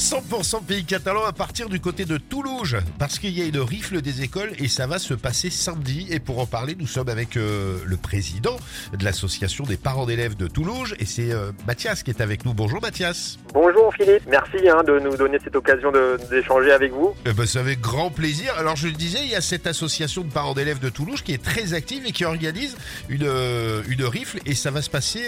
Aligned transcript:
100% 0.00 0.64
pays 0.64 0.86
catalan 0.86 1.26
à 1.26 1.32
partir 1.32 1.68
du 1.68 1.78
côté 1.78 2.06
de 2.06 2.16
Toulouse, 2.16 2.78
parce 2.98 3.18
qu'il 3.18 3.38
y 3.38 3.42
a 3.42 3.44
une 3.44 3.60
rifle 3.60 4.00
des 4.00 4.22
écoles 4.22 4.50
et 4.58 4.66
ça 4.66 4.86
va 4.86 4.98
se 4.98 5.12
passer 5.12 5.50
samedi. 5.50 6.06
Et 6.10 6.20
pour 6.20 6.38
en 6.38 6.46
parler, 6.46 6.74
nous 6.74 6.86
sommes 6.86 7.10
avec 7.10 7.36
euh, 7.36 7.76
le 7.84 7.98
président 7.98 8.56
de 8.96 9.04
l'association 9.04 9.64
des 9.64 9.76
parents 9.76 10.06
d'élèves 10.06 10.36
de 10.38 10.46
Toulouse 10.46 10.94
et 10.98 11.04
c'est 11.04 11.32
euh, 11.32 11.52
Mathias 11.66 12.02
qui 12.02 12.10
est 12.10 12.22
avec 12.22 12.46
nous. 12.46 12.54
Bonjour 12.54 12.80
Mathias. 12.80 13.38
Bonjour 13.52 13.92
Philippe, 13.92 14.22
merci 14.26 14.66
hein, 14.70 14.82
de 14.84 14.98
nous 15.00 15.18
donner 15.18 15.36
cette 15.44 15.54
occasion 15.54 15.92
d'échanger 16.30 16.72
avec 16.72 16.92
vous. 16.92 17.14
Eh 17.26 17.34
ben, 17.34 17.44
c'est 17.44 17.58
avec 17.58 17.82
grand 17.82 18.08
plaisir. 18.08 18.54
Alors 18.56 18.76
je 18.76 18.86
le 18.86 18.94
disais, 18.94 19.18
il 19.22 19.30
y 19.30 19.36
a 19.36 19.42
cette 19.42 19.66
association 19.66 20.22
de 20.22 20.32
parents 20.32 20.54
d'élèves 20.54 20.78
de 20.78 20.88
Toulouse 20.88 21.20
qui 21.20 21.34
est 21.34 21.44
très 21.44 21.74
active 21.74 22.06
et 22.06 22.12
qui 22.12 22.24
organise 22.24 22.74
une, 23.10 23.24
euh, 23.24 23.82
une 23.86 24.04
rifle 24.04 24.38
et 24.46 24.54
ça 24.54 24.70
va 24.70 24.80
se 24.80 24.88
passer 24.88 25.20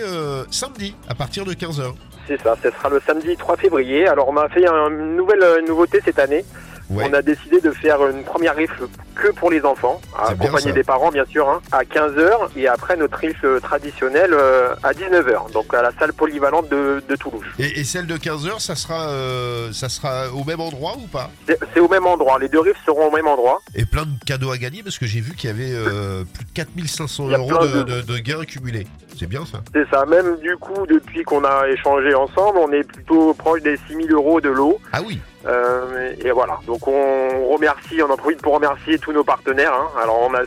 samedi 0.50 0.96
à 1.08 1.14
partir 1.14 1.44
de 1.44 1.52
15h. 1.52 1.92
C'est 2.26 2.40
ça, 2.40 2.56
ce 2.62 2.70
sera 2.70 2.88
le 2.88 3.00
samedi 3.00 3.36
3 3.36 3.56
février. 3.56 4.06
Alors 4.06 4.28
on 4.28 4.36
a 4.36 4.48
fait 4.48 4.64
une 4.66 5.16
nouvelle 5.16 5.64
nouveauté 5.66 6.00
cette 6.04 6.18
année. 6.18 6.44
Ouais. 6.92 7.04
On 7.08 7.12
a 7.14 7.22
décidé 7.22 7.60
de 7.60 7.70
faire 7.70 8.06
une 8.08 8.22
première 8.22 8.54
rifle 8.54 8.86
que 9.14 9.28
pour 9.32 9.50
les 9.50 9.62
enfants, 9.64 10.00
C'est 10.28 10.34
bien, 10.36 10.46
accompagné 10.46 10.68
ça. 10.68 10.72
des 10.72 10.82
parents 10.84 11.10
bien 11.10 11.24
sûr, 11.26 11.48
hein, 11.48 11.60
à 11.70 11.84
15h 11.84 12.48
et 12.56 12.66
après 12.68 12.96
notre 12.96 13.16
rifle 13.18 13.60
traditionnelle 13.60 14.32
euh, 14.32 14.74
à 14.82 14.92
19h, 14.92 15.52
donc 15.52 15.72
à 15.74 15.82
la 15.82 15.90
salle 15.98 16.12
polyvalente 16.12 16.68
de, 16.68 17.02
de 17.08 17.16
Toulouse. 17.16 17.44
Et, 17.58 17.80
et 17.80 17.84
celle 17.84 18.06
de 18.06 18.16
15h, 18.16 18.58
ça 18.60 18.74
sera, 18.74 19.08
euh, 19.08 19.72
ça 19.72 19.88
sera 19.88 20.30
au 20.30 20.44
même 20.44 20.60
endroit 20.60 20.94
ou 20.98 21.06
pas? 21.06 21.30
C'est 21.74 21.80
au 21.80 21.88
même 21.88 22.06
endroit, 22.06 22.38
les 22.38 22.48
deux 22.48 22.60
rifles 22.60 22.80
seront 22.84 23.08
au 23.08 23.10
même 23.10 23.26
endroit. 23.26 23.60
Et 23.74 23.84
plein 23.84 24.04
de 24.04 24.10
cadeaux 24.26 24.50
à 24.50 24.58
gagner 24.58 24.82
parce 24.82 24.98
que 24.98 25.06
j'ai 25.06 25.20
vu 25.20 25.34
qu'il 25.34 25.50
y 25.50 25.52
avait 25.52 25.72
euh, 25.72 26.24
plus 26.24 26.44
de 26.44 26.50
4500 26.54 27.24
Il 27.26 27.30
y 27.32 27.34
a 27.34 27.38
euros 27.38 27.66
de- 27.66 28.00
de 28.02 28.18
gains 28.18 28.44
cumulés. 28.44 28.86
C'est 29.18 29.26
bien 29.28 29.44
ça. 29.46 29.60
C'est 29.72 29.88
ça, 29.90 30.04
même 30.06 30.36
du 30.40 30.56
coup 30.56 30.86
depuis 30.86 31.22
qu'on 31.22 31.44
a 31.44 31.68
échangé 31.68 32.14
ensemble, 32.14 32.58
on 32.58 32.72
est 32.72 32.82
plutôt 32.82 33.34
proche 33.34 33.62
des 33.62 33.76
6000 33.88 34.10
euros 34.12 34.40
de 34.40 34.48
l'eau. 34.48 34.78
Ah 34.92 35.00
oui, 35.06 35.20
Euh, 35.46 36.14
et 36.24 36.30
voilà, 36.30 36.60
donc 36.66 36.86
on 36.86 37.48
remercie, 37.48 38.00
on 38.02 38.10
en 38.10 38.16
profite 38.16 38.40
pour 38.40 38.54
remercier 38.54 38.98
tous 38.98 39.12
nos 39.12 39.24
partenaires. 39.24 39.74
hein. 39.74 39.88
Alors 40.00 40.20
on 40.20 40.34
a 40.34 40.42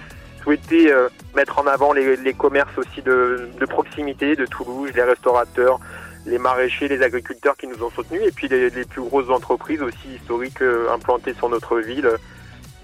souhaité 0.45 0.91
euh, 0.91 1.09
mettre 1.35 1.57
en 1.59 1.65
avant 1.65 1.91
les, 1.91 2.33
commerces 2.33 2.77
aussi 2.77 3.01
de, 3.01 3.49
proximité 3.67 4.35
de 4.35 4.45
Toulouse, 4.45 4.91
les 4.93 5.01
restaurateurs, 5.01 5.79
les 6.25 6.37
maraîchers, 6.37 6.87
les 6.87 7.01
agriculteurs 7.01 7.57
qui 7.57 7.67
nous 7.67 7.83
ont 7.83 7.89
soutenus, 7.89 8.21
et 8.23 8.31
puis 8.31 8.47
les, 8.47 8.69
plus 8.85 9.01
grosses 9.01 9.29
entreprises 9.29 9.81
aussi 9.81 10.15
historiques 10.15 10.61
euh, 10.61 10.93
implantées 10.93 11.33
sur 11.33 11.49
notre 11.49 11.79
ville, 11.79 12.09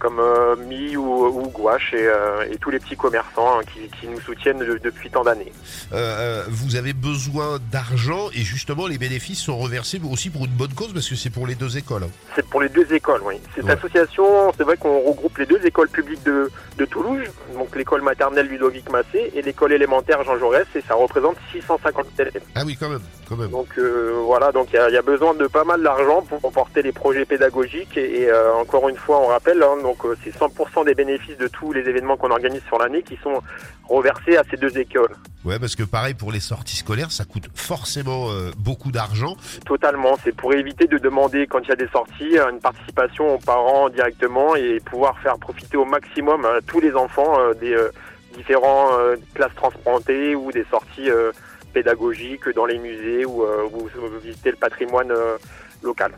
comme 0.02 0.20
euh, 0.20 0.56
Mi 0.56 0.98
ou, 0.98 1.28
ou 1.28 1.48
Gouache, 1.50 1.94
et, 1.94 2.08
euh, 2.08 2.44
et 2.52 2.58
tous 2.58 2.72
les 2.72 2.80
petits 2.80 2.98
commerçants 2.98 3.60
hein, 3.60 3.62
qui, 3.72 3.88
qui 4.00 4.08
nous 4.08 4.20
soutiennent 4.20 4.58
de- 4.58 4.80
depuis 4.84 5.12
tant 5.12 5.24
d'années. 5.24 5.52
Euh, 5.94 6.44
vous 6.50 6.76
avez 6.76 6.94
besoin 6.94 7.60
d'argent 7.72 8.30
et 8.34 8.40
justement 8.42 8.88
les 8.88 8.98
bénéfices 8.98 9.40
sont 9.40 9.58
reversés 9.60 10.02
aussi 10.12 10.30
pour 10.32 10.46
une 10.46 10.52
bonne 10.52 10.74
cause 10.74 10.92
parce 10.94 11.08
que 11.08 11.16
c'est 11.16 11.30
pour 11.30 11.46
les 11.46 11.54
deux 11.56 11.78
écoles. 11.78 12.08
C'est 12.36 12.46
pour 12.48 12.62
les 12.62 12.70
deux 12.70 12.92
écoles, 12.94 13.22
oui. 13.26 13.36
Cette 13.56 13.66
Ouais. 13.66 13.72
association, 13.74 14.52
c'est 14.58 14.64
vrai 14.64 14.76
qu'on 14.78 15.00
regroupe 15.02 15.38
les 15.38 15.46
deux 15.46 15.64
écoles 15.66 15.90
publiques 15.90 16.24
de, 16.24 16.50
de 16.78 16.86
Toulouse, 16.86 17.28
donc 17.54 17.76
l'école 17.76 18.02
maternelle 18.02 18.48
Ludovic 18.48 18.90
Massé 18.90 19.32
et 19.36 19.42
l'école 19.44 19.72
élémentaire 19.74 20.24
Jean 20.24 20.38
Jaurès, 20.40 20.66
et 20.76 20.82
ça 20.88 20.96
représente 20.96 21.36
650 21.52 22.06
élèves. 22.20 22.42
Ah 22.56 22.64
oui, 22.66 22.76
quand 22.80 22.90
même, 22.90 23.02
quand 23.30 23.36
même. 23.38 23.52
Donc 23.52 23.78
voilà, 24.26 24.52
donc 24.52 24.70
il 24.74 24.76
y, 24.78 24.80
a- 24.80 24.90
il 24.90 24.94
y 24.96 24.98
a 24.98 25.02
besoin 25.04 25.36
de 25.36 25.46
pas 25.48 25.64
mal 25.64 25.84
d'argent 25.84 26.22
pour 26.24 26.52
porter 26.52 26.82
les 26.82 26.92
projets 26.92 27.26
pédagogiques, 27.26 27.96
et, 27.98 28.24
et, 28.24 28.32
encore 28.60 28.90
une 28.90 28.96
fois, 28.98 29.20
on 29.22 29.28
rappelle, 29.28 29.62
hein, 29.62 29.76
donc 29.92 30.06
euh, 30.06 30.16
c'est 30.24 30.34
100% 30.34 30.86
des 30.86 30.96
bénéfices 30.96 31.38
de 31.38 31.48
tous 31.48 31.74
les 31.74 31.82
événements 31.82 32.18
qu'on 32.18 32.32
organise 32.32 32.62
sur 32.68 32.78
l'année 32.78 33.04
qui 33.04 33.18
sont 33.18 33.42
reversés 33.88 34.38
à 34.38 34.44
ces 34.50 34.58
deux 34.58 34.78
écoles. 34.78 35.16
Ouais, 35.44 35.60
parce 35.60 35.76
que 35.76 35.84
pareil 35.84 36.14
pour 36.14 36.32
les 36.32 36.40
sorties 36.40 36.78
scolaires, 36.78 37.12
ça 37.12 37.26
coûte 37.26 37.50
forcément 37.54 38.32
euh, 38.32 38.52
beaucoup 38.58 38.92
d'argent. 38.92 39.36
Totalement, 39.66 40.18
c'est 40.24 40.36
pour 40.36 40.54
éviter 40.54 40.88
de 40.88 40.98
demander 40.98 41.48
quand 41.48 41.60
il 41.60 41.70
y 41.70 41.72
a 41.72 41.76
des 41.76 41.90
sorties 41.90 42.38
une 42.38 42.60
participation 42.60 43.36
aux 43.36 43.40
parents 43.40 43.90
directement 43.90 44.56
et 44.56 44.80
pouvoir 44.80 45.20
faire 45.20 45.38
profiter 45.38 45.78
au 45.78 45.86
maximum 45.86 46.46
à 46.46 46.62
tous 46.66 46.80
les 46.80 46.94
enfants 46.94 47.40
euh, 47.40 47.54
des 47.54 47.74
euh, 47.74 47.90
différents 48.36 48.98
euh, 48.98 49.16
classes 49.34 49.56
transplantées 49.56 50.36
ou 50.36 50.52
des 50.52 50.66
sorties 50.72 51.10
euh, 51.10 51.32
pédagogiques 51.74 52.48
dans 52.56 52.66
les 52.66 52.78
musées 52.78 53.26
ou, 53.26 53.44
euh, 53.44 53.68
ou 53.74 53.90
visiter 54.24 54.52
le 54.52 54.58
patrimoine 54.58 55.14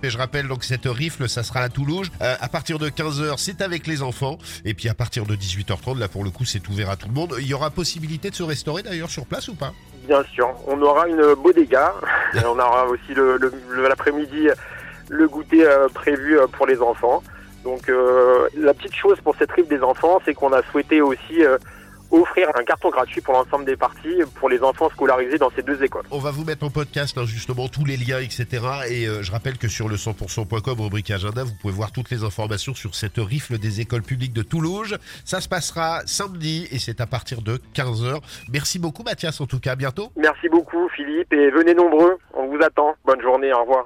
Et 0.03 0.09
je 0.09 0.17
rappelle 0.17 0.47
donc 0.47 0.63
cette 0.63 0.85
rifle, 0.85 1.27
ça 1.29 1.43
sera 1.43 1.61
à 1.61 1.69
Toulouse. 1.69 2.11
Euh, 2.21 2.35
à 2.39 2.49
partir 2.49 2.79
de 2.79 2.89
15h, 2.89 3.35
c'est 3.37 3.61
avec 3.61 3.87
les 3.87 4.01
enfants. 4.01 4.37
Et 4.65 4.73
puis 4.73 4.89
à 4.89 4.93
partir 4.93 5.25
de 5.25 5.35
18h30, 5.35 5.97
là 5.99 6.07
pour 6.07 6.23
le 6.23 6.29
coup, 6.29 6.45
c'est 6.45 6.67
ouvert 6.67 6.89
à 6.89 6.95
tout 6.95 7.07
le 7.07 7.13
monde. 7.13 7.35
Il 7.39 7.47
y 7.47 7.53
aura 7.53 7.69
possibilité 7.69 8.29
de 8.29 8.35
se 8.35 8.43
restaurer 8.43 8.83
d'ailleurs 8.83 9.09
sur 9.09 9.25
place 9.25 9.47
ou 9.47 9.55
pas? 9.55 9.71
Bien 10.07 10.23
sûr, 10.33 10.49
on 10.67 10.81
aura 10.81 11.07
une 11.07 11.33
bodega, 11.35 11.93
et 12.33 12.39
on 12.45 12.59
aura 12.59 12.87
aussi 12.87 13.13
le, 13.15 13.37
le- 13.37 13.53
le- 13.69 13.87
l'après-midi 13.87 14.49
le 15.09 15.27
goûter 15.27 15.65
euh, 15.65 15.87
prévu 15.93 16.37
euh, 16.39 16.47
pour 16.47 16.65
les 16.67 16.81
enfants. 16.81 17.23
Donc 17.63 17.87
euh, 17.87 18.47
la 18.57 18.73
petite 18.73 18.95
chose 18.95 19.19
pour 19.21 19.35
cette 19.37 19.51
rive 19.53 19.67
des 19.69 19.81
enfants, 19.81 20.21
c'est 20.25 20.33
qu'on 20.33 20.51
a 20.51 20.61
souhaité 20.71 21.01
aussi 21.01 21.41
offrir 22.13 22.49
un 22.55 22.63
carton 22.63 22.89
gratuit 22.89 23.21
pour 23.21 23.33
l'ensemble 23.33 23.65
des 23.65 23.75
parties 23.75 24.21
pour 24.35 24.49
les 24.49 24.61
enfants 24.61 24.89
scolarisés 24.89 25.37
dans 25.37 25.49
ces 25.55 25.63
deux 25.63 25.81
écoles. 25.83 26.03
On 26.11 26.19
va 26.19 26.31
vous 26.31 26.43
mettre 26.43 26.63
en 26.65 26.69
podcast 26.69 27.17
hein, 27.17 27.25
justement 27.25 27.67
tous 27.67 27.85
les 27.85 27.97
liens, 27.97 28.19
etc. 28.19 28.47
Et 28.89 29.07
euh, 29.07 29.23
je 29.23 29.31
rappelle 29.31 29.57
que 29.57 29.67
sur 29.67 29.89
le 29.89 29.95
100%.com, 29.95 30.79
rubrique 30.79 31.11
agenda, 31.11 31.43
vous 31.43 31.55
pouvez 31.61 31.73
voir 31.73 31.91
toutes 31.91 32.11
les 32.11 32.23
informations 32.23 32.73
sur 32.73 32.95
cette 32.95 33.17
rifle 33.17 33.57
des 33.57 33.81
écoles 33.81 34.03
publiques 34.03 34.33
de 34.33 34.43
Toulouse. 34.43 34.97
Ça 35.25 35.41
se 35.41 35.49
passera 35.49 36.01
samedi 36.05 36.67
et 36.71 36.79
c'est 36.79 37.01
à 37.01 37.07
partir 37.07 37.41
de 37.41 37.59
15h. 37.75 38.19
Merci 38.51 38.79
beaucoup 38.79 39.03
Mathias 39.03 39.41
en 39.41 39.47
tout 39.47 39.59
cas, 39.59 39.71
à 39.71 39.75
bientôt. 39.75 40.11
Merci 40.15 40.49
beaucoup 40.49 40.87
Philippe 40.89 41.33
et 41.33 41.49
venez 41.49 41.73
nombreux, 41.73 42.17
on 42.33 42.47
vous 42.47 42.61
attend. 42.61 42.95
Bonne 43.05 43.21
journée, 43.21 43.51
au 43.53 43.61
revoir. 43.61 43.81